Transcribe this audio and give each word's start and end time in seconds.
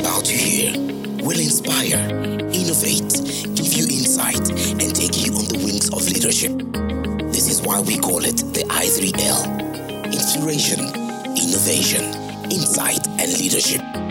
about 0.00 0.24
to 0.24 0.32
hear 0.32 0.72
will 1.22 1.38
inspire, 1.38 1.98
innovate, 2.52 3.12
give 3.56 3.72
you 3.72 3.84
insight, 3.84 4.48
and 4.80 4.94
take 4.94 5.26
you 5.26 5.32
on 5.34 5.44
the 5.48 5.60
wings 5.64 5.88
of 5.92 6.06
leadership. 6.06 6.52
This 7.32 7.48
is 7.48 7.62
why 7.62 7.80
we 7.80 7.98
call 7.98 8.24
it 8.24 8.36
the 8.54 8.64
I3L 8.68 10.06
Inspiration, 10.06 10.80
Innovation, 11.36 12.04
Insight, 12.50 13.06
and 13.06 13.32
Leadership. 13.38 14.05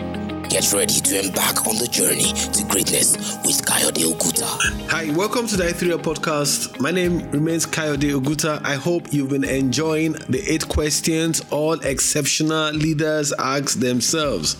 Get 0.56 0.72
ready 0.72 1.00
to 1.00 1.20
embark 1.26 1.66
on 1.66 1.76
the 1.76 1.86
journey 1.86 2.32
to 2.32 2.64
greatness 2.64 3.12
with 3.44 3.62
Kayode 3.66 4.02
Oguta. 4.10 4.46
Hi, 4.88 5.14
welcome 5.14 5.46
to 5.48 5.54
the 5.54 5.64
i3L 5.64 5.98
podcast. 5.98 6.80
My 6.80 6.90
name 6.90 7.30
remains 7.30 7.66
Kayode 7.66 8.18
Oguta. 8.18 8.64
I 8.64 8.76
hope 8.76 9.12
you've 9.12 9.28
been 9.28 9.44
enjoying 9.44 10.12
the 10.30 10.42
eight 10.48 10.66
questions 10.66 11.42
all 11.50 11.74
exceptional 11.80 12.72
leaders 12.72 13.34
ask 13.38 13.78
themselves. 13.80 14.54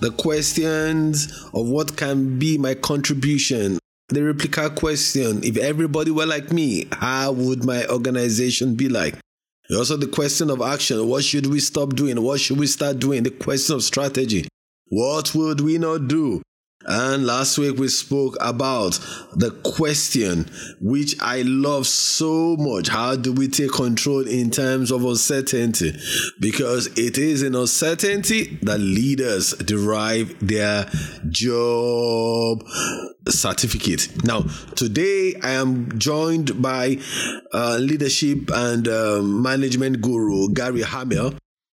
The 0.00 0.10
questions 0.10 1.32
of 1.54 1.66
what 1.66 1.96
can 1.96 2.38
be 2.38 2.58
my 2.58 2.74
contribution. 2.74 3.78
The 4.10 4.22
replica 4.24 4.68
question 4.68 5.42
if 5.42 5.56
everybody 5.56 6.10
were 6.10 6.26
like 6.26 6.52
me, 6.52 6.88
how 6.92 7.32
would 7.32 7.64
my 7.64 7.86
organization 7.86 8.74
be 8.74 8.90
like? 8.90 9.14
Also, 9.74 9.96
the 9.96 10.08
question 10.08 10.50
of 10.50 10.60
action 10.60 11.08
what 11.08 11.24
should 11.24 11.46
we 11.46 11.60
stop 11.60 11.94
doing? 11.94 12.20
What 12.20 12.38
should 12.38 12.58
we 12.58 12.66
start 12.66 12.98
doing? 12.98 13.22
The 13.22 13.30
question 13.30 13.76
of 13.76 13.82
strategy 13.82 14.46
what 14.90 15.34
would 15.34 15.60
we 15.60 15.78
not 15.78 16.08
do? 16.08 16.42
And 16.86 17.26
last 17.26 17.58
week 17.58 17.76
we 17.76 17.88
spoke 17.88 18.36
about 18.40 18.92
the 19.34 19.50
question 19.62 20.48
which 20.80 21.16
I 21.20 21.42
love 21.42 21.86
so 21.86 22.56
much. 22.56 22.88
How 22.88 23.14
do 23.14 23.32
we 23.32 23.48
take 23.48 23.72
control 23.72 24.26
in 24.26 24.50
terms 24.50 24.90
of 24.90 25.04
uncertainty? 25.04 25.92
Because 26.40 26.86
it 26.96 27.18
is 27.18 27.42
in 27.42 27.54
uncertainty 27.54 28.58
that 28.62 28.78
leaders 28.78 29.52
derive 29.54 30.34
their 30.40 30.86
job 31.28 32.62
certificate. 33.28 34.24
Now, 34.24 34.46
today 34.74 35.34
I 35.42 35.50
am 35.50 35.98
joined 35.98 36.62
by 36.62 36.98
uh, 37.52 37.76
leadership 37.78 38.50
and 38.54 38.88
uh, 38.88 39.20
management 39.20 40.00
guru 40.00 40.54
Gary 40.54 40.82
Hamel 40.82 41.34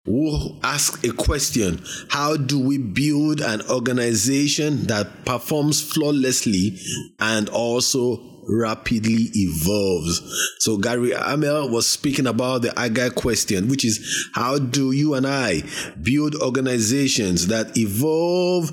who 0.09 0.57
ask 0.63 1.05
a 1.05 1.13
question 1.13 1.83
How 2.09 2.37
do 2.37 2.59
we 2.59 2.79
build 2.79 3.41
an 3.41 3.63
organization 3.69 4.85
that 4.87 5.25
performs 5.25 5.83
flawlessly 5.83 6.79
and 7.21 7.49
also 7.51 8.21
rapidly 8.49 9.29
evolves? 9.35 10.23
So, 10.61 10.79
Gary 10.79 11.13
Hamel 11.13 11.69
was 11.69 11.87
speaking 11.87 12.27
about 12.27 12.63
the 12.63 12.77
Agile 12.79 13.11
question, 13.11 13.69
which 13.69 13.85
is 13.85 14.31
How 14.35 14.59
do 14.59 14.93
you 14.93 15.15
and 15.15 15.27
I 15.27 15.63
build 16.03 16.35
organizations 16.37 17.49
that 17.49 17.77
evolve 17.77 18.73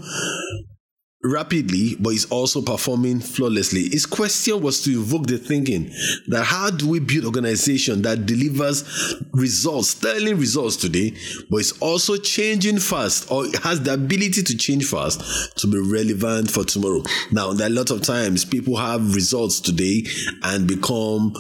rapidly, 1.26 1.95
but 2.00 2.12
is 2.12 2.26
also 2.26 2.62
performing 2.62 3.20
flawlessly. 3.20 3.90
His 3.90 4.06
question 4.06 4.62
was 4.62 4.81
to 4.84 4.92
evoke 4.92 5.28
the 5.28 5.38
thinking 5.38 5.92
that 6.28 6.44
how 6.45 6.70
do 6.70 6.88
we 6.88 7.00
build 7.00 7.26
organization 7.26 8.02
that 8.04 8.26
delivers 8.26 8.84
results, 9.31 9.90
sterling 9.90 10.38
results 10.38 10.76
today, 10.76 11.14
but 11.50 11.58
is 11.58 11.72
also 11.80 12.18
changing 12.18 12.80
fast 12.80 13.31
or 13.31 13.46
has 13.64 13.81
the 13.81 13.94
ability 13.94 14.44
to 14.44 14.58
change 14.58 14.86
fast 14.86 15.58
to 15.58 15.68
be 15.68 15.80
relevant 15.80 16.52
for 16.52 16.64
tomorrow. 16.64 17.02
Now, 17.31 17.53
there 17.53 17.68
are 17.68 17.72
a 17.72 17.73
lot 17.73 17.92
of 17.92 18.02
times 18.02 18.46
people 18.46 18.76
have 18.78 19.16
results 19.16 19.59
today 19.59 20.06
and 20.44 20.68
become 20.68 21.34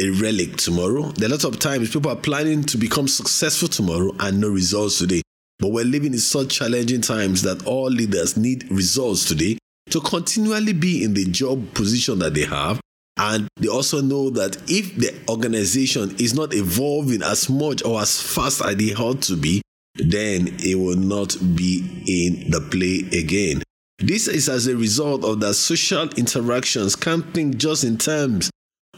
a 0.00 0.10
relic 0.20 0.56
tomorrow. 0.56 1.02
There 1.12 1.28
are 1.28 1.32
a 1.32 1.36
lot 1.36 1.44
of 1.44 1.58
times 1.58 1.92
people 1.92 2.10
are 2.10 2.16
planning 2.16 2.64
to 2.64 2.78
become 2.78 3.08
successful 3.08 3.68
tomorrow 3.68 4.12
and 4.20 4.40
no 4.40 4.48
results 4.48 4.98
today. 4.98 5.22
But 5.58 5.72
we're 5.72 5.84
living 5.84 6.12
in 6.12 6.20
such 6.20 6.56
challenging 6.56 7.00
times 7.00 7.42
that 7.42 7.66
all 7.66 7.90
leaders 7.90 8.36
need 8.36 8.70
results 8.70 9.24
today 9.24 9.58
to 9.90 10.00
continually 10.00 10.72
be 10.72 11.02
in 11.02 11.14
the 11.14 11.24
job 11.24 11.74
position 11.74 12.18
that 12.20 12.34
they 12.34 12.44
have. 12.44 12.80
And 13.16 13.48
they 13.56 13.66
also 13.68 14.00
know 14.00 14.30
that 14.30 14.56
if 14.68 14.94
the 14.96 15.12
organization 15.28 16.14
is 16.18 16.34
not 16.34 16.54
evolving 16.54 17.22
as 17.22 17.48
much 17.48 17.84
or 17.84 18.00
as 18.00 18.22
fast 18.22 18.64
as 18.64 18.76
they 18.76 18.94
ought 18.94 19.22
to 19.22 19.36
be, 19.36 19.60
then 19.96 20.56
it 20.60 20.76
will 20.76 20.96
not 20.96 21.36
be 21.56 21.78
in 22.06 22.50
the 22.50 22.60
play 22.60 23.18
again. 23.18 23.62
This 23.98 24.28
is 24.28 24.48
as 24.48 24.68
a 24.68 24.76
result 24.76 25.24
of 25.24 25.40
that 25.40 25.54
social 25.54 26.08
interactions 26.10 26.94
can't 26.94 27.34
think 27.34 27.56
just 27.56 27.82
in 27.82 27.98
terms 27.98 28.48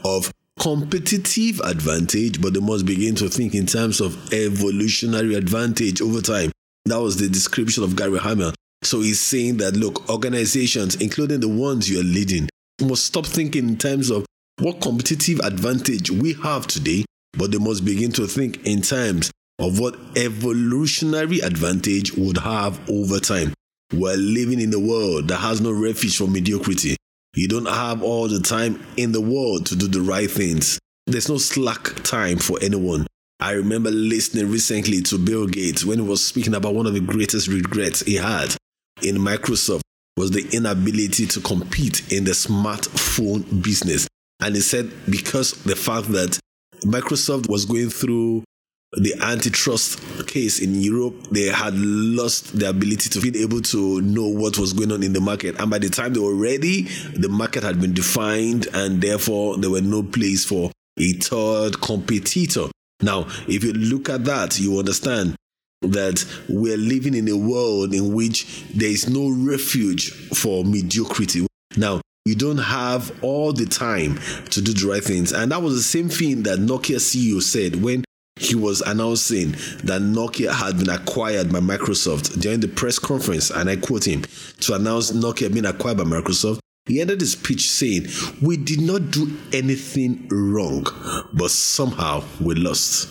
of 0.05 0.31
competitive 0.61 1.59
advantage, 1.61 2.41
but 2.41 2.53
they 2.53 2.61
must 2.61 2.85
begin 2.85 3.15
to 3.15 3.31
think 3.31 3.55
in 3.55 3.65
terms 3.65 4.01
of 4.01 4.33
evolutionary 4.33 5.35
advantage 5.35 6.03
over 6.03 6.21
time. 6.21 6.53
That 6.85 7.01
was 7.01 7.17
the 7.17 7.29
description 7.29 7.83
of 7.83 7.97
Gary 7.97 8.19
Hamel. 8.19 8.53
So 8.83 9.01
he's 9.01 9.21
saying 9.21 9.57
that, 9.59 9.75
look, 9.75 10.09
organizations, 10.11 10.97
including 10.97 11.41
the 11.41 11.49
ones 11.49 11.91
you're 11.91 12.05
leading, 12.05 12.49
must 12.83 13.05
stop 13.05 13.27
thinking 13.27 13.69
in 13.69 13.79
terms 13.79 14.11
of 14.11 14.27
what 14.59 14.81
competitive 14.81 15.41
advantage 15.41 16.11
we 16.11 16.35
have 16.35 16.67
today, 16.67 17.05
but 17.39 17.53
they 17.53 17.59
must 17.59 17.85
begin 17.85 18.13
to 18.13 18.27
think 18.27 18.67
in 18.67 18.83
terms 18.83 19.31
of 19.59 19.79
what 19.79 19.97
evolutionary 20.17 21.41
advantage 21.41 22.13
would 22.13 22.39
have 22.39 22.79
over 22.89 23.19
time. 23.19 23.55
We're 23.95 24.17
living 24.17 24.61
in 24.61 24.73
a 24.75 24.79
world 24.79 25.29
that 25.29 25.39
has 25.39 25.61
no 25.61 25.73
refuge 25.73 26.17
from 26.17 26.33
mediocrity. 26.33 26.97
You 27.35 27.47
don't 27.47 27.67
have 27.67 28.03
all 28.03 28.29
the 28.29 28.41
time 28.41 28.85
in 28.97 29.13
the 29.13 29.21
world 29.21 29.67
to 29.67 29.77
do 29.77 29.87
the 29.87 30.01
right 30.01 30.31
things. 30.31 30.79
There's 31.07 31.29
no 31.29 31.39
slack 31.39 32.03
time 32.03 32.39
for 32.39 32.59
anyone. 32.61 33.07
I 33.39 33.53
remember 33.53 33.91
listening 33.91 34.51
recently 34.51 35.01
to 35.03 35.19
Bill 35.19 35.47
Gates 35.47 35.85
when 35.85 35.99
he 35.99 36.05
was 36.05 36.25
speaking 36.25 36.55
about 36.55 36.75
one 36.75 36.87
of 36.87 36.93
the 36.93 37.01
greatest 37.01 37.49
regrets 37.49 38.01
he 38.01 38.17
had 38.17 38.55
in 39.03 39.17
Microsoft 39.17 39.83
was 40.17 40.31
the 40.31 40.47
inability 40.53 41.27
to 41.27 41.41
compete 41.41 42.13
in 42.13 42.25
the 42.25 42.33
smartphone 42.33 43.63
business. 43.63 44.07
And 44.41 44.55
he 44.55 44.61
said 44.61 44.91
because 45.09 45.53
the 45.65 45.77
fact 45.77 46.09
that 46.09 46.39
Microsoft 46.85 47.49
was 47.49 47.65
going 47.65 47.91
through 47.91 48.45
the 48.93 49.15
antitrust 49.21 50.01
case 50.27 50.61
in 50.61 50.75
Europe, 50.75 51.29
they 51.31 51.45
had 51.47 51.75
lost 51.77 52.59
the 52.59 52.69
ability 52.69 53.09
to 53.11 53.21
be 53.21 53.41
able 53.41 53.61
to 53.61 54.01
know 54.01 54.27
what 54.27 54.59
was 54.59 54.73
going 54.73 54.91
on 54.91 55.03
in 55.03 55.13
the 55.13 55.21
market. 55.21 55.61
And 55.61 55.71
by 55.71 55.79
the 55.79 55.89
time 55.89 56.13
they 56.13 56.21
were 56.21 56.35
ready, 56.35 56.83
the 57.15 57.29
market 57.29 57.63
had 57.63 57.81
been 57.81 57.95
defined, 57.95 58.67
and 58.75 59.01
therefore 59.01 59.59
there 59.59 59.71
were 59.71 59.81
no 59.81 60.03
place 60.03 60.45
for 60.45 60.73
a 60.99 61.13
third 61.15 61.81
competitor. 61.81 62.67
Now, 63.01 63.27
if 63.47 63.63
you 63.63 63.73
look 63.73 64.09
at 64.09 64.25
that, 64.25 64.59
you 64.59 64.79
understand 64.79 65.37
that 65.83 66.25
we're 66.49 66.77
living 66.77 67.15
in 67.15 67.29
a 67.29 67.37
world 67.37 67.95
in 67.95 68.13
which 68.13 68.65
there 68.75 68.91
is 68.91 69.09
no 69.09 69.31
refuge 69.31 70.11
for 70.35 70.65
mediocrity. 70.65 71.47
Now, 71.77 72.01
you 72.27 72.35
don't 72.35 72.59
have 72.59 73.25
all 73.25 73.53
the 73.53 73.65
time 73.65 74.19
to 74.51 74.61
do 74.61 74.75
the 74.75 74.87
right 74.93 75.03
things. 75.03 75.33
And 75.33 75.53
that 75.53 75.63
was 75.63 75.75
the 75.75 75.83
same 75.83 76.11
thing 76.11 76.43
that 76.43 76.59
Nokia 76.59 76.97
CEO 76.97 77.41
said 77.41 77.83
when 77.83 78.05
he 78.41 78.55
was 78.55 78.81
announcing 78.81 79.51
that 79.85 80.01
Nokia 80.01 80.51
had 80.51 80.79
been 80.79 80.89
acquired 80.89 81.53
by 81.53 81.61
Microsoft 81.61 82.41
during 82.41 82.61
the 82.61 82.69
press 82.69 82.99
conference, 82.99 83.51
and 83.51 83.69
I 83.69 83.77
quote 83.77 84.07
him 84.07 84.23
to 84.61 84.75
announce 84.75 85.13
Nokia 85.13 85.53
being 85.53 85.67
acquired 85.67 85.99
by 85.99 86.05
Microsoft. 86.05 86.59
He 86.87 87.03
ended 87.03 87.21
his 87.21 87.33
speech 87.33 87.71
saying, 87.71 88.07
We 88.41 88.57
did 88.57 88.81
not 88.81 89.11
do 89.11 89.37
anything 89.53 90.27
wrong, 90.31 90.87
but 91.35 91.51
somehow 91.51 92.25
we 92.41 92.55
lost. 92.55 93.09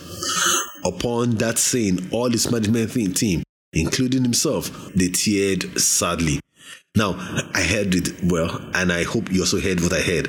Upon 0.84 1.36
that 1.36 1.58
saying, 1.58 2.08
all 2.10 2.28
his 2.28 2.50
management 2.50 3.16
team, 3.16 3.44
including 3.72 4.24
himself, 4.24 4.92
they 4.94 5.08
teared 5.08 5.78
sadly. 5.78 6.40
Now, 6.96 7.14
I 7.54 7.62
heard 7.62 7.94
it 7.94 8.24
well, 8.24 8.60
and 8.74 8.92
I 8.92 9.04
hope 9.04 9.30
you 9.30 9.42
also 9.42 9.60
heard 9.60 9.80
what 9.80 9.92
I 9.92 10.00
heard. 10.00 10.28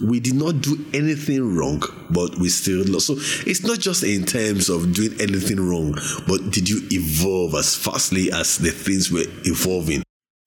We 0.00 0.20
did 0.20 0.34
not 0.34 0.60
do 0.60 0.86
anything 0.94 1.56
wrong, 1.56 1.82
but 2.10 2.38
we 2.38 2.50
still 2.50 2.84
lost. 2.86 3.08
So 3.08 3.14
it's 3.44 3.64
not 3.64 3.80
just 3.80 4.04
in 4.04 4.24
terms 4.24 4.68
of 4.68 4.94
doing 4.94 5.20
anything 5.20 5.58
wrong, 5.58 5.98
but 6.28 6.52
did 6.52 6.68
you 6.68 6.82
evolve 6.92 7.54
as 7.54 7.74
fastly 7.74 8.30
as 8.30 8.58
the 8.58 8.70
things 8.70 9.10
were 9.10 9.24
evolving? 9.44 10.04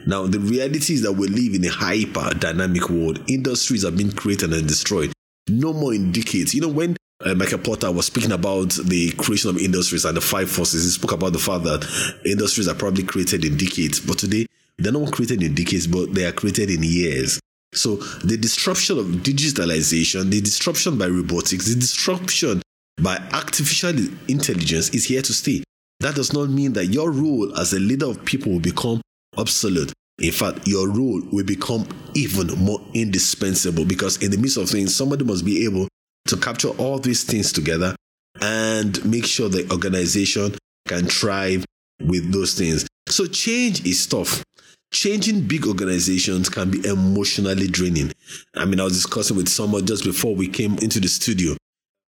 Now, 0.07 0.25
the 0.25 0.39
reality 0.39 0.93
is 0.93 1.01
that 1.01 1.11
we 1.11 1.27
live 1.27 1.53
in 1.53 1.65
a 1.65 1.69
hyper 1.69 2.33
dynamic 2.33 2.89
world. 2.89 3.21
Industries 3.29 3.83
are 3.83 3.91
being 3.91 4.13
created 4.13 4.53
and 4.53 4.65
destroyed. 4.67 5.11
No 5.49 5.73
more 5.73 5.93
in 5.93 6.13
decades. 6.13 6.55
You 6.55 6.61
know, 6.61 6.69
when 6.69 6.95
uh, 7.23 7.35
Michael 7.35 7.59
Porter 7.59 7.91
was 7.91 8.07
speaking 8.07 8.31
about 8.31 8.69
the 8.85 9.11
creation 9.17 9.49
of 9.49 9.57
industries 9.57 10.05
and 10.05 10.15
the 10.15 10.21
five 10.21 10.49
forces, 10.49 10.85
he 10.85 10.89
spoke 10.91 11.11
about 11.11 11.33
the 11.33 11.39
fact 11.39 11.65
that 11.65 11.85
industries 12.25 12.67
are 12.67 12.73
probably 12.75 13.03
created 13.03 13.43
in 13.45 13.57
decades. 13.57 13.99
But 13.99 14.17
today, 14.17 14.45
they're 14.83 14.93
not 14.93 15.11
created 15.11 15.43
in 15.43 15.55
decades, 15.55 15.87
but 15.87 16.13
they 16.13 16.25
are 16.25 16.31
created 16.31 16.69
in 16.69 16.83
years. 16.83 17.39
So 17.73 17.95
the 18.23 18.37
disruption 18.37 18.99
of 18.99 19.05
digitalization, 19.05 20.29
the 20.29 20.41
disruption 20.41 20.97
by 20.97 21.07
robotics, 21.07 21.67
the 21.67 21.79
disruption 21.79 22.61
by 23.01 23.17
artificial 23.33 23.93
intelligence 24.27 24.89
is 24.89 25.05
here 25.05 25.21
to 25.21 25.33
stay. 25.33 25.63
That 26.01 26.15
does 26.15 26.33
not 26.33 26.49
mean 26.49 26.73
that 26.73 26.87
your 26.87 27.11
role 27.11 27.55
as 27.57 27.73
a 27.73 27.79
leader 27.79 28.07
of 28.07 28.25
people 28.25 28.51
will 28.53 28.59
become 28.59 29.01
obsolete. 29.37 29.93
In 30.19 30.31
fact, 30.31 30.67
your 30.67 30.89
role 30.89 31.21
will 31.31 31.45
become 31.45 31.87
even 32.13 32.47
more 32.59 32.81
indispensable 32.93 33.85
because 33.85 34.21
in 34.21 34.31
the 34.31 34.37
midst 34.37 34.57
of 34.57 34.69
things, 34.69 34.95
somebody 34.95 35.23
must 35.23 35.45
be 35.45 35.63
able 35.65 35.87
to 36.27 36.37
capture 36.37 36.69
all 36.69 36.99
these 36.99 37.23
things 37.23 37.51
together 37.51 37.95
and 38.41 39.03
make 39.05 39.25
sure 39.25 39.49
the 39.49 39.69
organization 39.71 40.53
can 40.87 41.05
thrive 41.05 41.65
with 42.01 42.31
those 42.31 42.53
things. 42.53 42.85
So 43.07 43.25
change 43.25 43.85
is 43.85 44.05
tough. 44.07 44.43
Changing 44.91 45.47
big 45.47 45.65
organizations 45.65 46.49
can 46.49 46.69
be 46.69 46.85
emotionally 46.87 47.67
draining. 47.67 48.11
I 48.55 48.65
mean, 48.65 48.79
I 48.79 48.83
was 48.83 48.93
discussing 48.93 49.37
with 49.37 49.49
someone 49.49 49.85
just 49.85 50.03
before 50.03 50.35
we 50.35 50.47
came 50.47 50.77
into 50.79 50.99
the 50.99 51.07
studio. 51.07 51.55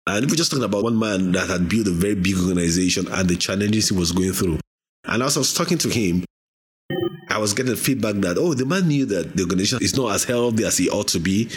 And 0.07 0.29
we're 0.29 0.37
just 0.37 0.51
talking 0.51 0.65
about 0.65 0.83
one 0.83 0.99
man 0.99 1.33
that 1.33 1.49
had 1.49 1.69
built 1.69 1.87
a 1.87 1.91
very 1.91 2.15
big 2.15 2.37
organization 2.37 3.07
and 3.13 3.29
the 3.29 3.37
challenges 3.37 3.91
he 3.91 3.97
was 3.97 4.13
going 4.13 4.33
through. 4.33 4.59
And 5.05 5.23
as 5.23 5.37
I 5.37 5.41
was 5.41 5.55
talking 5.55 5.79
to 5.79 5.89
him, 5.89 6.25
I 7.29 7.39
was 7.39 7.55
getting 7.55 7.77
feedback 7.77 8.17
that, 8.17 8.39
oh, 8.39 8.55
the 8.55 8.67
man 8.67 8.89
knew 8.89 9.07
that 9.07 9.37
the 9.37 9.43
organization 9.45 9.79
is 9.83 9.97
not 9.97 10.13
as 10.15 10.25
healthy 10.25 10.65
as 10.65 10.77
he 10.77 10.91
ought 10.91 11.07
to 11.09 11.21
be, 11.21 11.49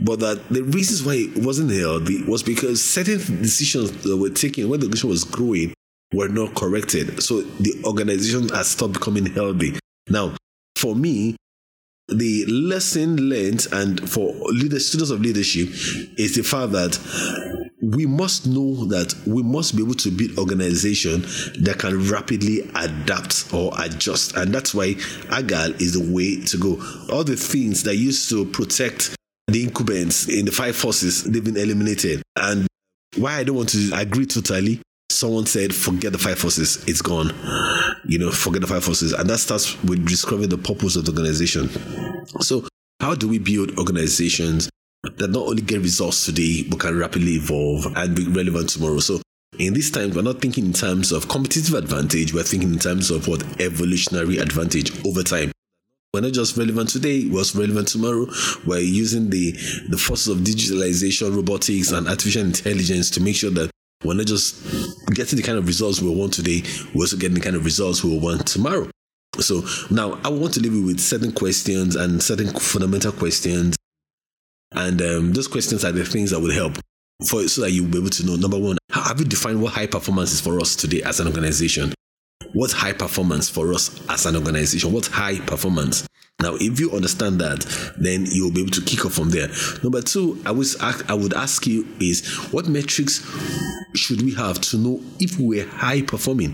but 0.00 0.20
that 0.20 0.48
the 0.48 0.62
reasons 0.62 1.02
why 1.04 1.14
it 1.14 1.44
wasn't 1.44 1.70
healthy 1.70 2.22
was 2.24 2.42
because 2.42 2.82
certain 2.82 3.18
decisions 3.42 3.90
that 4.04 4.16
were 4.16 4.30
taken 4.30 4.70
when 4.70 4.80
the 4.80 4.86
organization 4.86 5.10
was 5.10 5.24
growing 5.24 5.74
were 6.14 6.28
not 6.28 6.54
corrected. 6.54 7.22
So 7.22 7.42
the 7.42 7.82
organization 7.84 8.48
has 8.50 8.68
stopped 8.68 8.94
becoming 8.94 9.26
healthy. 9.26 9.78
Now, 10.08 10.34
for 10.78 10.94
me, 10.94 11.36
the 12.08 12.46
lesson 12.46 13.16
learned 13.28 13.66
and 13.72 14.08
for 14.08 14.32
leader, 14.50 14.80
students 14.80 15.10
of 15.10 15.20
leadership 15.20 15.68
is 16.18 16.34
the 16.36 16.42
fact 16.42 16.72
that 16.72 17.70
we 17.82 18.06
must 18.06 18.46
know 18.46 18.86
that 18.86 19.14
we 19.26 19.42
must 19.42 19.76
be 19.76 19.82
able 19.82 19.94
to 19.94 20.10
build 20.10 20.38
organization 20.38 21.20
that 21.62 21.76
can 21.78 22.08
rapidly 22.08 22.60
adapt 22.74 23.52
or 23.52 23.72
adjust. 23.78 24.36
And 24.36 24.54
that's 24.54 24.74
why 24.74 24.94
agile 25.30 25.74
is 25.74 25.92
the 25.94 26.12
way 26.14 26.40
to 26.46 26.56
go. 26.56 26.82
All 27.12 27.24
the 27.24 27.36
things 27.36 27.82
that 27.82 27.96
used 27.96 28.28
to 28.30 28.46
protect 28.46 29.14
the 29.48 29.62
incumbents 29.64 30.28
in 30.28 30.44
the 30.46 30.52
five 30.52 30.76
forces 30.76 31.24
they've 31.24 31.44
been 31.44 31.56
eliminated. 31.56 32.22
And 32.36 32.66
why 33.16 33.38
i 33.38 33.44
don't 33.44 33.56
want 33.56 33.70
to 33.70 33.90
agree 33.94 34.26
totally 34.26 34.80
someone 35.18 35.46
said 35.46 35.74
forget 35.74 36.12
the 36.12 36.18
five 36.18 36.38
forces 36.38 36.82
it's 36.86 37.02
gone 37.02 37.30
you 38.06 38.18
know 38.18 38.30
forget 38.30 38.60
the 38.60 38.66
five 38.66 38.84
forces 38.84 39.12
and 39.12 39.28
that 39.28 39.38
starts 39.38 39.82
with 39.84 40.06
discovering 40.06 40.48
the 40.48 40.58
purpose 40.58 40.96
of 40.96 41.04
the 41.04 41.12
organization 41.12 41.68
so 42.40 42.66
how 43.00 43.14
do 43.14 43.28
we 43.28 43.38
build 43.38 43.76
organizations 43.78 44.68
that 45.02 45.30
not 45.30 45.46
only 45.46 45.62
get 45.62 45.80
results 45.80 46.26
today, 46.26 46.64
but 46.68 46.80
can 46.80 46.98
rapidly 46.98 47.32
evolve 47.32 47.86
and 47.96 48.16
be 48.16 48.26
relevant 48.26 48.68
tomorrow. 48.68 48.98
So 48.98 49.20
in 49.58 49.74
this 49.74 49.90
time, 49.90 50.10
we're 50.10 50.22
not 50.22 50.40
thinking 50.40 50.66
in 50.66 50.72
terms 50.72 51.12
of 51.12 51.28
competitive 51.28 51.74
advantage, 51.74 52.34
we're 52.34 52.42
thinking 52.42 52.72
in 52.72 52.78
terms 52.78 53.10
of 53.10 53.28
what 53.28 53.42
evolutionary 53.60 54.38
advantage 54.38 54.92
over 55.06 55.22
time. 55.22 55.52
We're 56.12 56.22
not 56.22 56.32
just 56.32 56.56
relevant 56.56 56.88
today, 56.88 57.28
we're 57.28 57.44
relevant 57.54 57.88
tomorrow. 57.88 58.26
We're 58.66 58.78
using 58.80 59.30
the, 59.30 59.52
the 59.88 59.98
forces 59.98 60.28
of 60.28 60.38
digitalization, 60.38 61.36
robotics, 61.36 61.92
and 61.92 62.08
artificial 62.08 62.42
intelligence 62.42 63.10
to 63.10 63.20
make 63.20 63.36
sure 63.36 63.50
that 63.50 63.70
we're 64.04 64.14
not 64.14 64.26
just 64.26 64.62
getting 65.14 65.36
the 65.36 65.42
kind 65.42 65.58
of 65.58 65.66
results 65.66 66.00
we 66.00 66.14
want 66.14 66.32
today, 66.32 66.62
we're 66.94 67.02
also 67.02 67.16
getting 67.16 67.34
the 67.34 67.40
kind 67.40 67.56
of 67.56 67.64
results 67.64 68.04
we 68.04 68.18
want 68.18 68.46
tomorrow. 68.46 68.88
So 69.38 69.62
now 69.90 70.18
I 70.24 70.28
want 70.30 70.54
to 70.54 70.60
leave 70.60 70.74
you 70.74 70.84
with 70.84 71.00
certain 71.00 71.32
questions 71.32 71.96
and 71.96 72.22
certain 72.22 72.48
fundamental 72.48 73.12
questions 73.12 73.76
and 74.72 75.00
um, 75.00 75.32
those 75.32 75.48
questions 75.48 75.84
are 75.84 75.92
the 75.92 76.04
things 76.04 76.30
that 76.30 76.40
will 76.40 76.52
help 76.52 76.74
for 77.26 77.46
so 77.48 77.62
that 77.62 77.70
you'll 77.70 77.88
be 77.88 77.98
able 77.98 78.10
to 78.10 78.26
know 78.26 78.36
number 78.36 78.58
one, 78.58 78.76
have 78.90 79.18
you 79.18 79.24
defined 79.24 79.60
what 79.60 79.72
high 79.72 79.86
performance 79.86 80.32
is 80.32 80.40
for 80.40 80.60
us 80.60 80.76
today 80.76 81.02
as 81.02 81.20
an 81.20 81.26
organization? 81.26 81.92
What's 82.52 82.72
high 82.72 82.92
performance 82.92 83.48
for 83.50 83.74
us 83.74 84.00
as 84.08 84.24
an 84.24 84.34
organization? 84.34 84.92
What's 84.92 85.08
high 85.08 85.38
performance? 85.40 86.08
Now, 86.40 86.54
if 86.54 86.78
you 86.78 86.92
understand 86.92 87.40
that, 87.40 87.66
then 87.98 88.26
you'll 88.30 88.52
be 88.52 88.60
able 88.60 88.70
to 88.70 88.80
kick 88.80 89.04
off 89.04 89.14
from 89.14 89.30
there. 89.30 89.48
Number 89.82 90.00
two, 90.00 90.40
I 90.46 90.52
was 90.52 90.76
I 90.80 91.14
would 91.14 91.34
ask 91.34 91.66
you 91.66 91.86
is 92.00 92.24
what 92.52 92.68
metrics 92.68 93.26
should 93.94 94.22
we 94.22 94.34
have 94.34 94.60
to 94.60 94.78
know 94.78 95.00
if 95.18 95.38
we're 95.38 95.66
high 95.66 96.02
performing? 96.02 96.52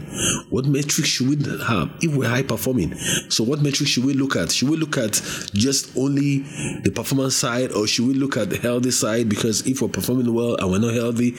What 0.48 0.64
metrics 0.64 1.08
should 1.08 1.28
we 1.28 1.36
have 1.64 1.90
if 2.02 2.16
we're 2.16 2.30
high 2.30 2.42
performing? 2.42 2.94
So, 3.28 3.44
what 3.44 3.60
metrics 3.60 3.90
should 3.90 4.06
we 4.06 4.14
look 4.14 4.36
at? 4.36 4.50
Should 4.52 4.70
we 4.70 4.76
look 4.76 4.96
at 4.96 5.20
just 5.52 5.96
only 5.98 6.38
the 6.80 6.90
performance 6.94 7.36
side, 7.36 7.72
or 7.72 7.86
should 7.86 8.06
we 8.08 8.14
look 8.14 8.38
at 8.38 8.48
the 8.48 8.56
healthy 8.56 8.90
side? 8.90 9.28
Because 9.28 9.66
if 9.66 9.82
we're 9.82 9.88
performing 9.88 10.32
well 10.32 10.56
and 10.56 10.70
we're 10.70 10.78
not 10.78 10.94
healthy, 10.94 11.36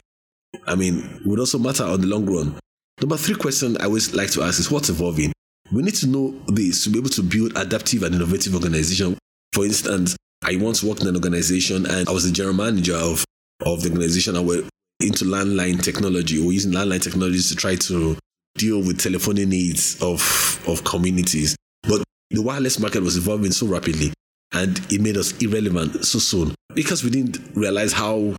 I 0.66 0.76
mean, 0.76 0.98
it 1.20 1.26
would 1.26 1.40
also 1.40 1.58
matter 1.58 1.84
on 1.84 2.00
the 2.00 2.06
long 2.06 2.26
run. 2.26 2.58
Number 3.00 3.18
three 3.18 3.34
question 3.34 3.76
I 3.78 3.84
always 3.84 4.14
like 4.14 4.30
to 4.32 4.42
ask 4.42 4.58
is 4.58 4.70
what's 4.70 4.88
evolving? 4.88 5.32
We 5.70 5.82
need 5.82 5.96
to 5.96 6.06
know 6.06 6.30
this 6.46 6.84
to 6.84 6.90
be 6.90 6.98
able 6.98 7.10
to 7.10 7.22
build 7.22 7.56
adaptive 7.56 8.02
and 8.02 8.14
innovative 8.14 8.54
organization. 8.54 9.18
For 9.52 9.64
instance, 9.66 10.16
I 10.42 10.56
once 10.56 10.82
worked 10.82 11.02
in 11.02 11.08
an 11.08 11.14
organization 11.14 11.86
and 11.86 12.08
I 12.08 12.12
was 12.12 12.24
the 12.24 12.32
general 12.32 12.54
manager 12.54 12.94
of, 12.94 13.24
of 13.66 13.82
the 13.82 13.90
organization 13.90 14.36
and 14.36 14.46
we're 14.46 14.64
into 15.00 15.24
landline 15.26 15.82
technology 15.82 16.38
or 16.38 16.52
using 16.52 16.72
landline 16.72 17.02
technologies 17.02 17.50
to 17.50 17.56
try 17.56 17.74
to 17.76 18.16
deal 18.56 18.78
with 18.78 18.98
telephony 18.98 19.44
needs 19.44 20.00
of, 20.02 20.64
of 20.66 20.82
communities. 20.84 21.54
But 21.82 22.02
the 22.30 22.40
wireless 22.40 22.78
market 22.78 23.02
was 23.02 23.18
evolving 23.18 23.52
so 23.52 23.66
rapidly 23.66 24.14
and 24.52 24.80
it 24.90 25.02
made 25.02 25.18
us 25.18 25.36
irrelevant 25.42 26.04
so 26.06 26.18
soon 26.18 26.54
because 26.74 27.04
we 27.04 27.10
didn't 27.10 27.38
realize 27.54 27.92
how 27.92 28.34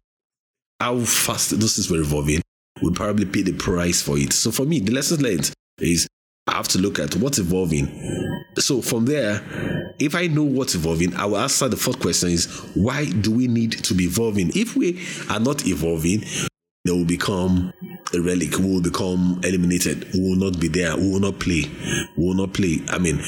how 0.79 0.99
fast 0.99 1.59
those 1.59 1.75
things 1.75 1.91
were 1.91 1.99
evolving. 1.99 2.41
We 2.81 2.91
probably 2.91 3.25
pay 3.25 3.41
the 3.43 3.53
price 3.53 4.01
for 4.01 4.17
it. 4.17 4.33
So 4.33 4.51
for 4.51 4.65
me, 4.65 4.79
the 4.79 4.91
lessons 4.91 5.21
learned 5.21 5.51
is 5.79 6.07
I 6.47 6.55
have 6.55 6.67
to 6.69 6.79
look 6.79 6.99
at 6.99 7.15
what's 7.17 7.39
evolving. 7.39 8.45
So 8.57 8.81
from 8.81 9.05
there, 9.05 9.41
if 9.99 10.15
I 10.15 10.27
know 10.27 10.43
what's 10.43 10.75
evolving, 10.75 11.13
I 11.15 11.25
will 11.25 11.37
answer 11.37 11.67
the 11.67 11.77
fourth 11.77 11.99
question 11.99 12.29
is 12.29 12.45
why 12.73 13.05
do 13.05 13.31
we 13.31 13.47
need 13.47 13.71
to 13.83 13.93
be 13.93 14.05
evolving? 14.05 14.51
If 14.55 14.75
we 14.75 15.05
are 15.29 15.39
not 15.39 15.67
evolving, 15.67 16.23
they 16.85 16.93
will 16.93 17.05
become 17.05 17.73
a 18.13 18.21
relic, 18.21 18.57
we 18.57 18.65
will 18.65 18.81
become 18.81 19.41
eliminated, 19.43 20.07
we 20.13 20.21
will 20.21 20.37
not 20.37 20.59
be 20.59 20.69
there, 20.69 20.95
we 20.95 21.11
will 21.11 21.19
not 21.19 21.37
play, 21.39 21.63
we 22.15 22.25
will 22.25 22.33
not 22.33 22.53
play. 22.53 22.81
I 22.87 22.97
mean, 22.97 23.21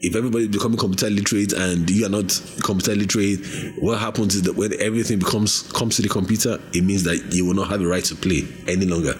if 0.00 0.16
everybody 0.16 0.44
is 0.44 0.50
becoming 0.50 0.78
computer 0.78 1.10
literate 1.10 1.52
and 1.52 1.88
you 1.90 2.06
are 2.06 2.10
not 2.10 2.40
computer 2.62 2.94
literate, 2.94 3.40
what 3.78 3.98
happens 3.98 4.34
is 4.34 4.42
that 4.42 4.56
when 4.56 4.72
everything 4.80 5.18
becomes 5.18 5.62
comes 5.72 5.96
to 5.96 6.02
the 6.02 6.08
computer, 6.08 6.58
it 6.72 6.82
means 6.82 7.04
that 7.04 7.32
you 7.32 7.44
will 7.44 7.54
not 7.54 7.68
have 7.68 7.82
a 7.82 7.86
right 7.86 8.04
to 8.04 8.14
play 8.14 8.46
any 8.66 8.86
longer. 8.86 9.14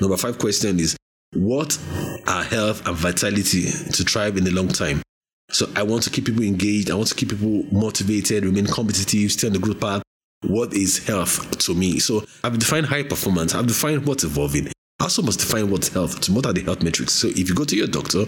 Number 0.00 0.16
five 0.16 0.38
question 0.38 0.78
is 0.78 0.96
what 1.32 1.78
are 2.26 2.42
health 2.42 2.86
and 2.86 2.96
vitality 2.96 3.62
to 3.64 4.04
thrive 4.04 4.36
in 4.36 4.44
the 4.44 4.50
long 4.50 4.68
time? 4.68 5.02
So 5.50 5.70
I 5.74 5.82
want 5.82 6.02
to 6.02 6.10
keep 6.10 6.26
people 6.26 6.42
engaged. 6.42 6.90
I 6.90 6.94
want 6.94 7.08
to 7.08 7.14
keep 7.14 7.30
people 7.30 7.64
motivated, 7.72 8.44
remain 8.44 8.66
competitive, 8.66 9.32
stay 9.32 9.46
on 9.46 9.52
the 9.52 9.58
growth 9.58 9.80
path. 9.80 10.02
What 10.42 10.74
is 10.74 11.06
health 11.06 11.58
to 11.60 11.74
me? 11.74 11.98
So 11.98 12.24
I've 12.44 12.58
defined 12.58 12.86
high 12.86 13.04
performance. 13.04 13.54
I've 13.54 13.66
defined 13.66 14.06
what's 14.06 14.24
evolving. 14.24 14.68
I 15.00 15.04
also 15.04 15.22
must 15.22 15.40
define 15.40 15.70
what's 15.70 15.88
health. 15.88 16.22
So 16.24 16.32
what 16.32 16.46
are 16.46 16.52
the 16.52 16.62
health 16.62 16.82
metrics? 16.82 17.12
So 17.12 17.28
if 17.28 17.48
you 17.48 17.54
go 17.54 17.64
to 17.64 17.76
your 17.76 17.86
doctor, 17.86 18.26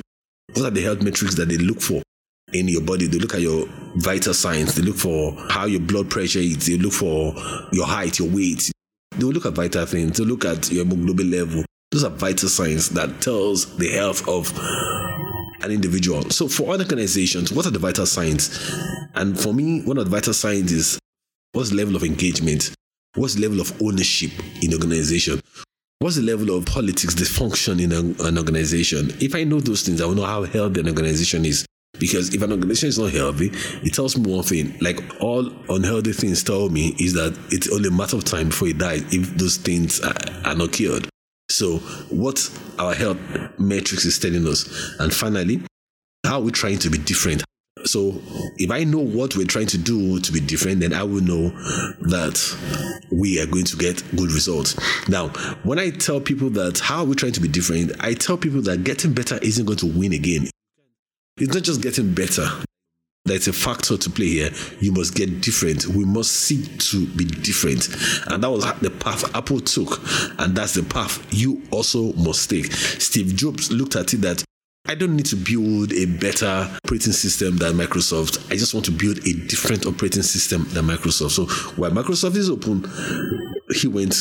what 0.54 0.66
are 0.66 0.70
the 0.70 0.82
health 0.82 1.02
metrics 1.02 1.34
that 1.36 1.48
they 1.48 1.56
look 1.58 1.80
for 1.80 2.02
in 2.52 2.68
your 2.68 2.82
body? 2.82 3.06
They 3.06 3.18
look 3.18 3.34
at 3.34 3.40
your 3.40 3.66
vital 3.96 4.34
signs. 4.34 4.74
They 4.74 4.82
look 4.82 4.96
for 4.96 5.32
how 5.50 5.66
your 5.66 5.80
blood 5.80 6.10
pressure 6.10 6.40
is. 6.40 6.66
They 6.66 6.76
look 6.76 6.92
for 6.92 7.34
your 7.72 7.86
height, 7.86 8.18
your 8.18 8.28
weight. 8.28 8.70
They 9.12 9.24
will 9.24 9.32
look 9.32 9.46
at 9.46 9.52
vital 9.52 9.86
things. 9.86 10.18
They 10.18 10.24
look 10.24 10.44
at 10.44 10.70
your 10.70 10.84
hemoglobin 10.84 11.30
level. 11.30 11.64
Those 11.90 12.04
are 12.04 12.10
vital 12.10 12.48
signs 12.48 12.90
that 12.90 13.20
tells 13.20 13.76
the 13.76 13.88
health 13.90 14.26
of 14.28 14.52
an 15.62 15.70
individual. 15.70 16.30
So 16.30 16.48
for 16.48 16.72
other 16.72 16.84
organizations, 16.84 17.52
what 17.52 17.66
are 17.66 17.70
the 17.70 17.78
vital 17.78 18.06
signs? 18.06 18.50
And 19.14 19.38
for 19.38 19.54
me, 19.54 19.82
one 19.82 19.98
of 19.98 20.04
the 20.04 20.10
vital 20.10 20.34
signs 20.34 20.72
is 20.72 20.98
what's 21.52 21.70
the 21.70 21.76
level 21.76 21.96
of 21.96 22.04
engagement? 22.04 22.74
What's 23.14 23.34
the 23.34 23.42
level 23.42 23.60
of 23.60 23.80
ownership 23.82 24.30
in 24.62 24.70
the 24.70 24.76
organization? 24.76 25.40
What's 26.00 26.14
the 26.14 26.22
level 26.22 26.56
of 26.56 26.64
politics 26.64 27.16
dysfunction 27.16 27.82
in 27.82 27.90
a, 27.90 28.28
an 28.28 28.38
organization? 28.38 29.10
If 29.20 29.34
I 29.34 29.42
know 29.42 29.58
those 29.58 29.82
things, 29.82 30.00
I 30.00 30.06
will 30.06 30.14
know 30.14 30.26
how 30.26 30.44
healthy 30.44 30.78
an 30.78 30.86
organization 30.86 31.44
is. 31.44 31.66
Because 31.98 32.32
if 32.32 32.40
an 32.40 32.52
organization 32.52 32.90
is 32.90 32.98
not 33.00 33.10
healthy, 33.10 33.50
it 33.84 33.94
tells 33.94 34.16
me 34.16 34.32
one 34.32 34.44
thing. 34.44 34.78
Like 34.80 35.00
all 35.20 35.50
unhealthy 35.68 36.12
things 36.12 36.44
tell 36.44 36.68
me 36.68 36.94
is 37.00 37.14
that 37.14 37.36
it's 37.50 37.72
only 37.72 37.88
a 37.88 37.90
matter 37.90 38.16
of 38.16 38.22
time 38.22 38.50
before 38.50 38.68
it 38.68 38.78
dies 38.78 39.12
if 39.12 39.36
those 39.36 39.56
things 39.56 40.00
are, 40.00 40.14
are 40.44 40.54
not 40.54 40.70
cured. 40.70 41.08
So, 41.50 41.78
what 42.10 42.48
our 42.78 42.94
health 42.94 43.18
metrics 43.58 44.04
is 44.04 44.20
telling 44.20 44.46
us. 44.46 44.94
And 45.00 45.12
finally, 45.12 45.62
how 46.24 46.38
are 46.38 46.42
we 46.42 46.52
trying 46.52 46.78
to 46.78 46.90
be 46.90 46.98
different? 46.98 47.42
So, 47.84 48.20
if 48.56 48.70
I 48.70 48.84
know 48.84 48.98
what 48.98 49.36
we're 49.36 49.46
trying 49.46 49.66
to 49.68 49.78
do 49.78 50.20
to 50.20 50.32
be 50.32 50.40
different, 50.40 50.80
then 50.80 50.92
I 50.92 51.02
will 51.02 51.22
know 51.22 51.50
that 52.00 52.56
we 53.10 53.40
are 53.40 53.46
going 53.46 53.64
to 53.64 53.76
get 53.76 54.02
good 54.16 54.32
results. 54.32 54.78
Now, 55.08 55.28
when 55.62 55.78
I 55.78 55.90
tell 55.90 56.20
people 56.20 56.50
that 56.50 56.78
how 56.78 56.98
are 56.98 57.04
we 57.04 57.14
trying 57.14 57.32
to 57.32 57.40
be 57.40 57.48
different, 57.48 57.92
I 58.00 58.14
tell 58.14 58.36
people 58.36 58.62
that 58.62 58.84
getting 58.84 59.12
better 59.12 59.38
isn't 59.42 59.64
going 59.64 59.78
to 59.78 59.86
win 59.86 60.12
again. 60.12 60.48
It's 61.36 61.54
not 61.54 61.62
just 61.62 61.82
getting 61.82 62.14
better, 62.14 62.48
there's 63.28 63.46
a 63.46 63.52
factor 63.52 63.96
to 63.98 64.10
play 64.10 64.26
here. 64.26 64.50
You 64.80 64.92
must 64.92 65.14
get 65.14 65.42
different. 65.42 65.86
We 65.86 66.04
must 66.06 66.32
seek 66.32 66.78
to 66.78 67.06
be 67.08 67.26
different. 67.26 67.88
And 68.26 68.42
that 68.42 68.50
was 68.50 68.64
the 68.80 68.90
path 68.90 69.34
Apple 69.36 69.60
took. 69.60 70.00
And 70.38 70.56
that's 70.56 70.74
the 70.74 70.82
path 70.82 71.22
you 71.30 71.62
also 71.70 72.14
must 72.14 72.48
take. 72.48 72.72
Steve 72.72 73.36
Jobs 73.36 73.70
looked 73.70 73.96
at 73.96 74.14
it 74.14 74.22
that 74.22 74.42
I 74.90 74.94
don't 74.94 75.16
need 75.16 75.26
to 75.26 75.36
build 75.36 75.92
a 75.92 76.06
better 76.06 76.66
operating 76.82 77.12
system 77.12 77.58
than 77.58 77.74
Microsoft. 77.74 78.50
I 78.50 78.56
just 78.56 78.72
want 78.72 78.86
to 78.86 78.90
build 78.90 79.18
a 79.18 79.34
different 79.34 79.84
operating 79.84 80.22
system 80.22 80.66
than 80.70 80.86
Microsoft. 80.86 81.32
So 81.32 81.44
while 81.76 81.90
Microsoft 81.90 82.36
is 82.36 82.48
open, 82.48 82.84
he 83.74 83.86
went 83.86 84.14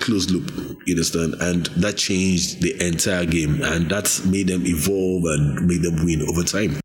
closed 0.00 0.30
loop, 0.30 0.50
you 0.86 0.94
understand? 0.94 1.34
And 1.40 1.66
that 1.76 1.98
changed 1.98 2.62
the 2.62 2.74
entire 2.86 3.26
game 3.26 3.62
and 3.62 3.90
that 3.90 4.22
made 4.26 4.48
them 4.48 4.62
evolve 4.64 5.24
and 5.24 5.66
made 5.66 5.82
them 5.82 6.02
win 6.06 6.22
over 6.22 6.42
time. 6.42 6.80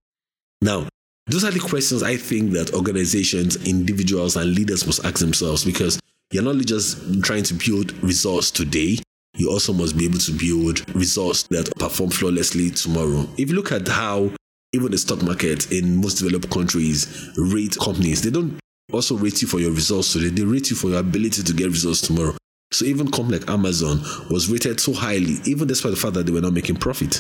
Now, 0.62 0.90
those 1.28 1.46
are 1.46 1.52
the 1.52 1.62
questions 1.62 2.04
I 2.04 2.18
think 2.18 2.52
that 2.52 2.74
organizations, 2.74 3.56
individuals, 3.66 4.36
and 4.36 4.54
leaders 4.54 4.86
must 4.86 5.06
ask 5.06 5.20
themselves 5.20 5.64
because 5.64 5.98
you're 6.32 6.44
not 6.44 6.58
just 6.66 7.24
trying 7.24 7.44
to 7.44 7.54
build 7.54 7.94
results 8.04 8.52
today, 8.52 8.98
you 9.36 9.50
also 9.50 9.74
must 9.74 9.98
be 9.98 10.06
able 10.06 10.20
to 10.20 10.32
build 10.32 10.88
results 10.96 11.44
that 11.44 11.72
perform 11.78 12.10
flawlessly 12.10 12.70
tomorrow. 12.72 13.28
If 13.38 13.50
you 13.50 13.56
look 13.56 13.72
at 13.72 13.88
how 13.88 14.32
even 14.74 14.92
the 14.92 14.98
stock 14.98 15.22
market 15.22 15.72
in 15.72 15.98
most 15.98 16.16
developed 16.16 16.50
countries 16.50 17.32
rate 17.38 17.76
companies, 17.82 18.22
they 18.22 18.30
don't 18.30 18.60
also 18.92 19.16
rate 19.18 19.42
you 19.42 19.48
for 19.48 19.60
your 19.60 19.72
results 19.72 20.14
today, 20.14 20.30
they 20.30 20.44
rate 20.44 20.70
you 20.70 20.76
for 20.76 20.90
your 20.90 21.00
ability 21.00 21.44
to 21.44 21.54
get 21.54 21.68
results 21.68 22.02
tomorrow. 22.02 22.36
So 22.72 22.86
even 22.86 23.10
company 23.10 23.40
like 23.40 23.50
Amazon 23.50 24.00
was 24.30 24.50
rated 24.50 24.80
so 24.80 24.94
highly, 24.94 25.38
even 25.46 25.68
despite 25.68 25.92
the 25.92 25.98
fact 25.98 26.14
that 26.14 26.26
they 26.26 26.32
were 26.32 26.42
not 26.42 26.54
making 26.54 26.76
profit. 26.76 27.20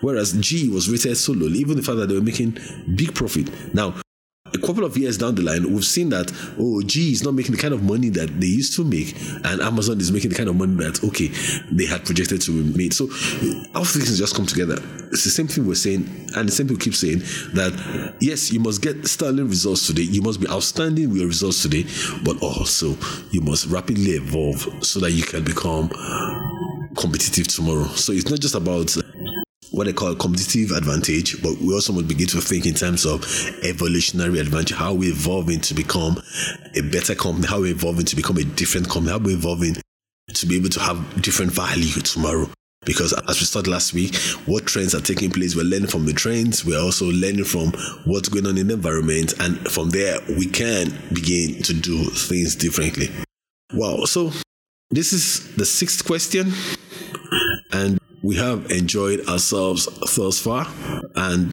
Whereas 0.00 0.32
G 0.32 0.68
was 0.68 0.88
rated 0.88 1.16
so 1.16 1.32
low, 1.32 1.46
even 1.46 1.76
the 1.76 1.82
fact 1.82 1.98
that 1.98 2.08
they 2.08 2.14
were 2.14 2.20
making 2.20 2.58
big 2.94 3.14
profit. 3.14 3.74
Now, 3.74 3.94
couple 4.66 4.84
of 4.84 4.96
years 4.96 5.18
down 5.18 5.34
the 5.34 5.42
line, 5.42 5.72
we've 5.72 5.84
seen 5.84 6.08
that 6.10 6.32
oh, 6.58 6.82
G 6.82 7.12
is 7.12 7.22
not 7.22 7.34
making 7.34 7.54
the 7.54 7.60
kind 7.60 7.74
of 7.74 7.82
money 7.82 8.08
that 8.10 8.40
they 8.40 8.46
used 8.46 8.74
to 8.76 8.84
make, 8.84 9.14
and 9.44 9.60
Amazon 9.60 10.00
is 10.00 10.10
making 10.12 10.30
the 10.30 10.36
kind 10.36 10.48
of 10.48 10.56
money 10.56 10.74
that 10.76 11.02
okay 11.04 11.28
they 11.70 11.86
had 11.86 12.04
projected 12.04 12.40
to 12.42 12.52
be 12.52 12.76
made. 12.76 12.94
So 12.94 13.04
all 13.74 13.84
things 13.84 14.18
just 14.18 14.34
come 14.34 14.46
together. 14.46 14.76
It's 15.12 15.24
the 15.24 15.30
same 15.30 15.46
thing 15.46 15.66
we're 15.66 15.74
saying, 15.74 16.08
and 16.34 16.48
the 16.48 16.52
same 16.52 16.66
people 16.66 16.82
keep 16.82 16.94
saying 16.94 17.20
that 17.54 18.14
yes, 18.20 18.52
you 18.52 18.60
must 18.60 18.82
get 18.82 19.06
sterling 19.06 19.48
results 19.48 19.86
today. 19.86 20.02
You 20.02 20.22
must 20.22 20.40
be 20.40 20.48
outstanding 20.48 21.08
with 21.08 21.18
your 21.18 21.28
results 21.28 21.62
today, 21.62 21.84
but 22.24 22.42
also 22.42 22.96
you 23.30 23.40
must 23.40 23.66
rapidly 23.66 24.12
evolve 24.12 24.84
so 24.84 25.00
that 25.00 25.12
you 25.12 25.22
can 25.22 25.44
become 25.44 25.88
competitive 26.96 27.48
tomorrow. 27.48 27.86
So 27.88 28.12
it's 28.12 28.28
not 28.30 28.40
just 28.40 28.54
about 28.54 28.96
what 29.74 29.86
they 29.86 29.92
call 29.92 30.14
competitive 30.14 30.70
advantage, 30.70 31.42
but 31.42 31.58
we 31.58 31.74
also 31.74 31.92
must 31.92 32.06
begin 32.06 32.28
to 32.28 32.40
think 32.40 32.64
in 32.64 32.74
terms 32.74 33.04
of 33.04 33.24
evolutionary 33.64 34.38
advantage, 34.38 34.76
how 34.76 34.94
we're 34.94 35.10
evolving 35.10 35.60
to 35.60 35.74
become 35.74 36.22
a 36.76 36.80
better 36.80 37.14
company, 37.14 37.46
how 37.48 37.60
we're 37.60 37.72
evolving 37.72 38.04
to 38.04 38.14
become 38.14 38.36
a 38.36 38.44
different 38.44 38.88
company, 38.88 39.10
how 39.10 39.18
we're 39.18 39.36
evolving 39.36 39.74
to 40.32 40.46
be 40.46 40.56
able 40.56 40.68
to 40.68 40.78
have 40.78 41.22
different 41.22 41.50
value 41.50 42.00
tomorrow. 42.02 42.48
Because 42.86 43.12
as 43.28 43.40
we 43.40 43.46
started 43.46 43.68
last 43.68 43.94
week, 43.94 44.14
what 44.46 44.66
trends 44.66 44.94
are 44.94 45.00
taking 45.00 45.30
place, 45.30 45.56
we're 45.56 45.64
learning 45.64 45.88
from 45.88 46.06
the 46.06 46.12
trends, 46.12 46.64
we're 46.64 46.80
also 46.80 47.06
learning 47.06 47.44
from 47.44 47.72
what's 48.04 48.28
going 48.28 48.46
on 48.46 48.56
in 48.56 48.68
the 48.68 48.74
environment, 48.74 49.34
and 49.40 49.58
from 49.72 49.90
there 49.90 50.20
we 50.28 50.46
can 50.46 50.92
begin 51.12 51.62
to 51.64 51.74
do 51.74 52.04
things 52.10 52.54
differently. 52.54 53.08
Wow, 53.72 54.04
so 54.04 54.30
this 54.90 55.12
is 55.12 55.52
the 55.56 55.64
sixth 55.64 56.04
question, 56.04 56.52
and 57.72 57.98
we 58.24 58.36
have 58.36 58.70
enjoyed 58.70 59.20
ourselves 59.28 59.86
thus 60.16 60.40
far. 60.40 60.66
And 61.14 61.52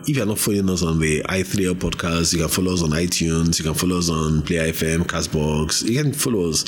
if 0.00 0.14
you're 0.14 0.26
not 0.26 0.38
following 0.38 0.68
us 0.68 0.82
on 0.82 1.00
the 1.00 1.22
i3l 1.22 1.74
podcast, 1.74 2.34
you 2.34 2.40
can 2.40 2.48
follow 2.48 2.74
us 2.74 2.82
on 2.82 2.90
iTunes, 2.90 3.58
you 3.58 3.64
can 3.64 3.72
follow 3.72 3.96
us 3.96 4.10
on 4.10 4.42
Play 4.42 4.70
FM, 4.70 5.04
Castbox. 5.04 5.88
You 5.88 6.02
can 6.02 6.12
follow 6.12 6.50
us 6.50 6.64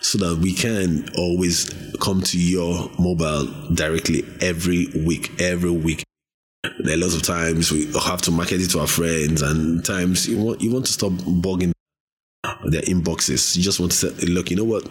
so 0.00 0.16
that 0.18 0.38
we 0.38 0.54
can 0.54 1.06
always 1.18 1.68
come 2.00 2.22
to 2.22 2.38
your 2.38 2.90
mobile 2.98 3.44
directly 3.74 4.24
every 4.40 4.86
week, 5.04 5.38
every 5.38 5.70
week. 5.70 6.02
There 6.78 6.94
are 6.94 7.00
lots 7.00 7.14
of 7.14 7.22
times 7.22 7.70
we 7.70 7.92
have 7.92 8.22
to 8.22 8.30
market 8.30 8.62
it 8.62 8.70
to 8.70 8.80
our 8.80 8.86
friends, 8.86 9.42
and 9.42 9.84
times 9.84 10.26
you 10.26 10.38
want 10.38 10.62
you 10.62 10.72
want 10.72 10.86
to 10.86 10.92
stop 10.92 11.12
bugging 11.12 11.72
their 12.64 12.82
inboxes. 12.82 13.54
You 13.54 13.62
just 13.62 13.80
want 13.80 13.92
to 13.92 13.98
say, 13.98 14.26
look, 14.26 14.50
you 14.50 14.56
know 14.56 14.64
what? 14.64 14.88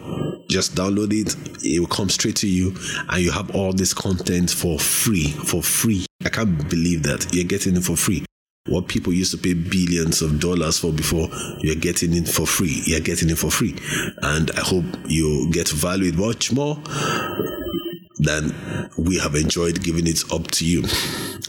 Just 0.52 0.76
download 0.76 1.14
it. 1.14 1.34
It 1.64 1.80
will 1.80 1.88
come 1.88 2.10
straight 2.10 2.36
to 2.38 2.48
you, 2.48 2.76
and 3.08 3.24
you 3.24 3.32
have 3.32 3.56
all 3.56 3.72
this 3.72 3.94
content 3.94 4.52
for 4.52 4.78
free. 4.78 5.30
For 5.30 5.64
free. 5.64 6.06
I 6.26 6.30
can't 6.30 6.70
believe 6.70 7.04
that 7.04 7.34
you're 7.34 7.46
getting 7.46 7.78
it 7.78 7.86
for 7.86 7.96
free. 7.96 8.26
What 8.68 8.90
people 8.90 9.14
used 9.14 9.32
to 9.32 9.38
pay 9.38 9.54
billions 9.54 10.22
of 10.22 10.42
dollars 10.42 10.78
for 10.78 10.92
before, 10.92 11.30
you're 11.60 11.76
getting 11.76 12.14
it 12.14 12.28
for 12.28 12.46
free. 12.46 12.82
You're 12.86 13.00
getting 13.00 13.30
it 13.30 13.38
for 13.38 13.50
free. 13.50 13.78
And 14.22 14.52
I 14.52 14.60
hope 14.60 14.84
you 15.06 15.50
get 15.54 15.68
to 15.68 15.76
value 15.76 16.10
it 16.10 16.16
much 16.16 16.52
more 16.52 16.76
than 18.20 18.54
we 18.98 19.18
have 19.20 19.36
enjoyed 19.36 19.82
giving 19.82 20.06
it 20.06 20.22
up 20.34 20.52
to 20.52 20.66
you. 20.66 20.84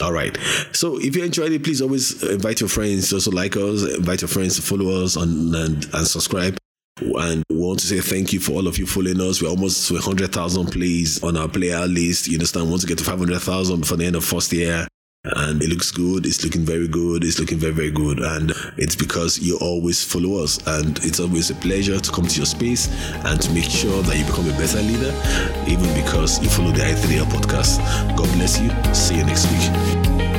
All 0.00 0.12
right. 0.12 0.38
So 0.72 0.98
if 1.00 1.16
you 1.16 1.24
enjoyed 1.24 1.50
it, 1.50 1.64
please 1.64 1.82
always 1.82 2.22
invite 2.22 2.60
your 2.60 2.68
friends 2.68 3.08
to 3.08 3.16
also 3.16 3.32
like 3.32 3.56
us, 3.56 3.82
invite 3.82 4.22
your 4.22 4.28
friends 4.28 4.56
to 4.56 4.62
follow 4.62 5.02
us 5.02 5.16
on, 5.16 5.54
and, 5.54 5.86
and 5.92 6.06
subscribe. 6.06 6.61
And 7.00 7.42
we 7.48 7.56
want 7.56 7.80
to 7.80 7.86
say 7.86 8.00
thank 8.00 8.32
you 8.32 8.40
for 8.40 8.52
all 8.52 8.66
of 8.66 8.78
you 8.78 8.86
following 8.86 9.20
us. 9.20 9.40
We're 9.42 9.48
almost 9.48 9.88
to 9.88 9.94
100,000 9.94 10.66
plays 10.66 11.22
on 11.22 11.36
our 11.36 11.48
player 11.48 11.86
list. 11.86 12.28
You 12.28 12.36
understand? 12.36 12.66
We 12.66 12.70
want 12.70 12.82
to 12.82 12.88
get 12.88 12.98
to 12.98 13.04
500,000 13.04 13.80
before 13.80 13.96
the 13.96 14.06
end 14.06 14.16
of 14.16 14.24
first 14.24 14.52
year 14.52 14.86
and 15.24 15.62
it 15.62 15.68
looks 15.68 15.90
good. 15.90 16.26
It's 16.26 16.42
looking 16.44 16.62
very 16.62 16.88
good. 16.88 17.22
It's 17.24 17.38
looking 17.38 17.58
very, 17.58 17.72
very 17.72 17.90
good. 17.90 18.18
And 18.18 18.52
it's 18.76 18.96
because 18.96 19.38
you 19.38 19.56
always 19.58 20.02
follow 20.02 20.42
us. 20.42 20.58
And 20.66 20.98
it's 21.04 21.20
always 21.20 21.50
a 21.50 21.54
pleasure 21.54 21.98
to 22.00 22.12
come 22.12 22.26
to 22.26 22.36
your 22.36 22.46
space 22.46 22.88
and 23.24 23.40
to 23.40 23.52
make 23.52 23.70
sure 23.70 24.02
that 24.02 24.18
you 24.18 24.24
become 24.24 24.48
a 24.48 24.58
better 24.58 24.82
leader, 24.82 25.14
even 25.68 25.94
because 26.02 26.42
you 26.42 26.48
follow 26.48 26.72
the 26.72 26.82
i3l 26.82 27.26
podcast. 27.26 27.78
God 28.16 28.30
bless 28.34 28.60
you. 28.60 28.70
See 28.94 29.16
you 29.16 29.24
next 29.24 29.46
week. 29.52 30.31